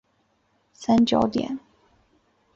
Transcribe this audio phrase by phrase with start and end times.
[0.73, 1.59] 三角点。